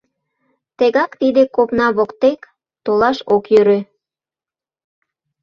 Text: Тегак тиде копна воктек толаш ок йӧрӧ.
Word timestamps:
Тегак 0.77 1.11
тиде 1.19 1.43
копна 1.55 1.87
воктек 1.97 2.39
толаш 2.85 3.17
ок 3.35 3.43
йӧрӧ. 3.53 3.79